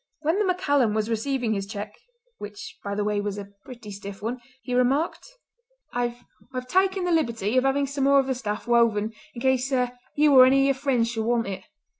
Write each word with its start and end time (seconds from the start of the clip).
When 0.21 0.39
the 0.39 0.45
MacCallum 0.51 0.95
was 0.95 1.11
receiving 1.11 1.53
his 1.53 1.67
cheque—which, 1.67 2.79
by 2.83 2.95
the 2.95 3.03
way, 3.03 3.21
was 3.21 3.37
a 3.37 3.49
pretty 3.63 3.91
stiff 3.91 4.19
one—he 4.19 4.73
remarked: 4.73 5.37
"I've 5.93 6.23
taken 6.67 7.03
the 7.03 7.11
liberty 7.11 7.55
of 7.55 7.65
having 7.65 7.85
some 7.85 8.05
more 8.05 8.17
of 8.19 8.25
the 8.25 8.33
stuff 8.33 8.67
woven 8.67 9.13
in 9.35 9.41
case 9.41 9.71
you 10.15 10.33
or 10.33 10.47
any 10.47 10.61
of 10.61 10.65
your 10.65 10.73
friends 10.81 11.11
should 11.11 11.25
want 11.25 11.45
it." 11.45 11.65